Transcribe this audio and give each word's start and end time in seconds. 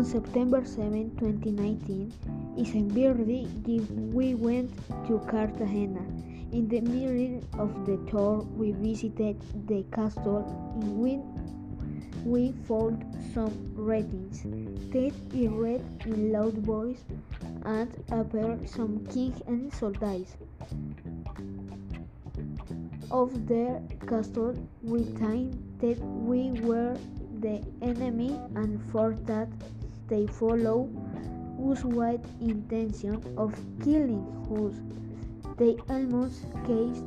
On 0.00 0.06
September 0.06 0.64
7, 0.64 1.14
2019, 1.18 2.10
is 2.56 2.74
a 2.74 2.80
we 4.16 4.34
went 4.34 4.70
to 5.06 5.18
Cartagena. 5.28 6.00
In 6.52 6.68
the 6.68 6.80
middle 6.80 7.42
of 7.60 7.84
the 7.84 7.98
tour, 8.10 8.38
we 8.56 8.72
visited 8.72 9.36
the 9.68 9.84
castle 9.92 10.40
in 10.80 10.98
which 11.00 11.20
we 12.24 12.52
found 12.66 13.04
some 13.34 13.52
writings. 13.74 14.40
Ted 14.90 15.12
he 15.34 15.48
read 15.48 15.84
in 16.06 16.32
loud 16.32 16.54
voice 16.64 17.04
and 17.66 17.92
appeared 18.10 18.66
some 18.70 19.06
kings 19.12 19.42
and 19.46 19.70
soldiers 19.74 20.34
of 23.10 23.46
the 23.46 23.82
castle. 24.08 24.56
We 24.82 25.02
think 25.20 25.60
that 25.80 26.00
we 26.00 26.52
were 26.62 26.96
the 27.40 27.62
enemy 27.82 28.38
and 28.54 28.80
for 28.90 29.14
that 29.26 29.48
they 30.10 30.26
follow 30.26 30.90
us 31.70 31.84
with 31.84 32.20
intention 32.40 33.22
of 33.38 33.54
killing 33.84 34.26
us. 34.50 34.74
They 35.56 35.76
almost 35.88 36.42
cased 36.66 37.04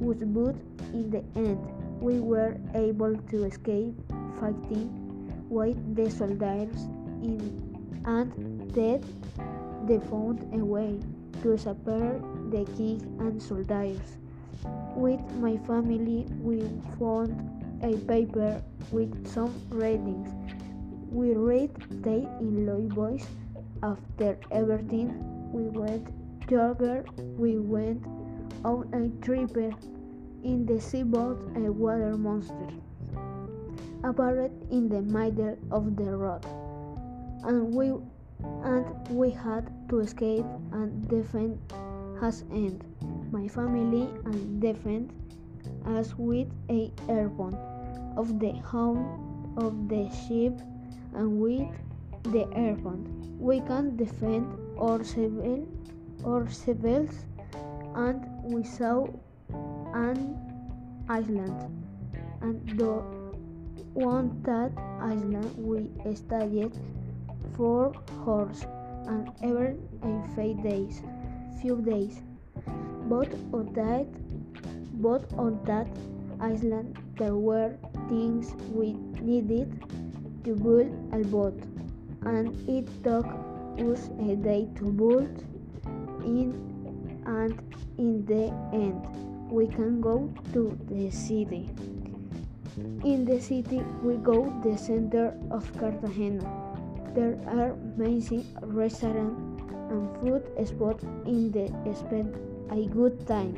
us 0.00 0.18
but 0.22 0.54
in 0.94 1.10
the 1.10 1.24
end 1.34 1.58
we 2.00 2.20
were 2.20 2.56
able 2.74 3.16
to 3.16 3.44
escape 3.44 3.94
fighting 4.38 4.88
with 5.48 5.78
the 5.96 6.08
soldiers 6.10 6.76
in 7.22 7.40
and 8.06 8.30
that 8.72 9.02
they 9.88 9.98
found 10.06 10.46
a 10.54 10.64
way 10.64 11.00
to 11.42 11.58
separate 11.58 12.22
the 12.50 12.64
king 12.76 13.00
and 13.20 13.42
soldiers. 13.42 14.16
With 14.94 15.20
my 15.36 15.56
family 15.66 16.26
we 16.40 16.62
found 16.98 17.34
a 17.82 17.96
paper 18.06 18.62
with 18.92 19.26
some 19.26 19.54
readings. 19.70 20.28
We 21.10 21.34
read 21.34 21.70
they 22.02 22.28
in 22.40 22.66
low 22.66 22.86
voice. 22.88 23.26
After 23.82 24.36
everything 24.50 25.14
we 25.52 25.68
went 25.68 26.06
together, 26.42 27.04
we 27.36 27.58
went 27.58 28.04
on 28.64 28.92
a 28.92 29.08
trip 29.24 29.56
in 30.44 30.66
the 30.66 30.80
seaboat. 30.80 31.38
A 31.56 31.72
water 31.72 32.16
monster 32.16 32.68
appeared 34.04 34.52
in 34.70 34.88
the 34.88 35.02
middle 35.02 35.56
of 35.70 35.96
the 35.96 36.16
road, 36.16 36.44
and 37.44 37.74
we 37.74 37.92
and 38.62 38.86
we 39.10 39.30
had 39.30 39.70
to 39.88 40.00
escape 40.00 40.46
and 40.72 41.08
defend 41.08 41.58
us 42.22 42.42
and 42.50 42.82
my 43.32 43.48
family 43.48 44.08
and 44.24 44.60
defend 44.60 45.12
us 45.86 46.14
with 46.16 46.48
a 46.70 46.92
airborne 47.08 47.56
of 48.16 48.38
the 48.38 48.52
home 48.62 49.54
of 49.56 49.88
the 49.88 50.08
ship 50.10 50.60
and 51.14 51.40
with 51.40 51.68
the 52.32 52.46
airborne. 52.54 53.06
We 53.38 53.60
can 53.60 53.96
defend 53.96 54.46
our 54.78 55.02
civil 55.04 55.66
or 56.24 56.48
civils 56.48 57.24
and 57.94 58.26
we 58.42 58.62
saw 58.64 59.06
an 59.94 60.38
island. 61.08 61.56
And 62.40 62.78
the 62.78 63.02
on 64.04 64.40
that 64.42 64.72
island 65.00 65.50
we 65.58 65.90
stayed 66.14 66.72
for 67.56 67.92
hours 68.26 68.64
and 69.06 69.30
ever 69.42 69.74
in 70.02 70.22
few 70.34 70.54
days 70.62 71.02
few 71.60 71.80
days. 71.82 72.20
But 73.08 73.32
on 73.52 73.72
that 73.74 74.06
but 75.02 75.32
on 75.34 75.60
that 75.64 75.88
island 76.40 76.98
there 77.16 77.34
were 77.34 77.74
things 78.08 78.52
we 78.72 78.92
needed 79.20 79.72
to 80.44 80.54
build 80.54 80.90
a 81.12 81.24
boat 81.26 81.60
and 82.22 82.54
it 82.68 82.86
took 83.02 83.26
us 83.78 84.10
a 84.28 84.36
day 84.36 84.68
to 84.76 84.84
build 84.90 85.44
in 86.24 86.52
and 87.26 87.54
in 87.98 88.24
the 88.26 88.52
end 88.72 89.00
we 89.50 89.66
can 89.66 90.00
go 90.00 90.32
to 90.52 90.78
the 90.90 91.10
city. 91.10 91.70
In 93.04 93.24
the 93.24 93.40
city 93.40 93.82
we 94.02 94.16
go 94.16 94.52
the 94.64 94.76
center 94.76 95.34
of 95.50 95.64
cartagena. 95.78 96.44
There 97.14 97.38
are 97.46 97.70
amazing 97.96 98.44
restaurants 98.62 99.40
and 99.90 100.08
food 100.20 100.44
spots 100.66 101.04
in 101.24 101.50
the 101.50 101.66
spend 101.94 102.36
a 102.70 102.86
good 102.86 103.26
time. 103.26 103.54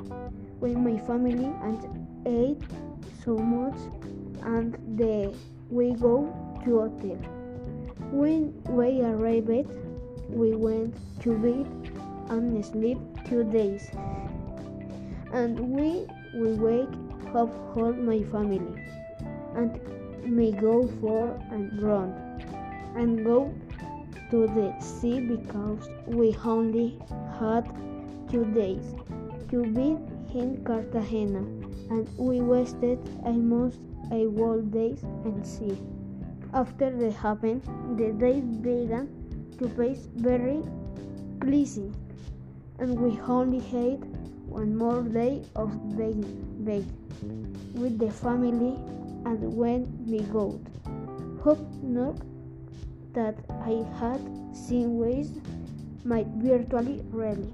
With 0.60 0.76
my 0.76 0.98
family 0.98 1.50
and 1.62 2.06
ate 2.26 2.62
so 3.24 3.36
much 3.36 3.78
and 4.42 4.76
then 4.96 5.34
we 5.70 5.92
go 5.92 6.32
to 6.64 6.80
hotel. 6.80 7.16
When 8.10 8.60
we 8.68 9.02
arrived, 9.02 9.68
we 10.28 10.54
went 10.54 10.94
to 11.22 11.36
bed 11.38 11.66
and 12.28 12.64
sleep 12.64 12.98
two 13.28 13.44
days. 13.44 13.90
And 15.32 15.58
we 15.58 16.06
we 16.34 16.52
wake 16.54 16.94
up 17.34 17.50
all 17.76 17.92
my 17.92 18.22
family 18.24 18.82
and 19.54 19.80
may 20.24 20.52
go 20.52 20.86
for 21.00 21.38
and 21.50 21.82
run 21.82 22.14
and 22.96 23.24
go 23.24 23.52
to 24.30 24.46
the 24.46 24.74
sea 24.80 25.20
because 25.20 25.88
we 26.06 26.36
only 26.44 26.98
had 27.38 27.68
two 28.30 28.44
days 28.54 28.94
to 29.50 29.64
be 29.64 29.98
in 30.38 30.62
Cartagena 30.64 31.40
and 31.90 32.08
we 32.16 32.40
wasted 32.40 32.98
almost 33.24 33.78
a 34.12 34.26
whole 34.36 34.60
day 34.60 34.96
and 35.24 35.44
sea. 35.46 35.76
After 36.52 36.90
the 36.90 37.12
happened, 37.12 37.62
the 37.96 38.12
day 38.12 38.40
began 38.40 39.06
to 39.58 39.68
pace 39.68 40.08
very 40.16 40.62
pleasing, 41.40 41.94
and 42.80 42.98
we 42.98 43.20
only 43.20 43.60
had 43.60 44.02
one 44.48 44.76
more 44.76 45.02
day 45.02 45.42
of 45.54 45.70
bake 45.96 46.84
with 47.74 47.98
the 47.98 48.10
family 48.10 48.74
and 49.24 49.54
when 49.54 49.86
we 50.06 50.20
go. 50.32 50.58
Hope 51.44 51.64
not 51.82 52.16
that 53.12 53.36
I 53.62 53.86
had 54.00 54.20
seen 54.52 54.98
ways 54.98 55.30
might 56.04 56.26
virtually 56.42 57.00
really. 57.12 57.52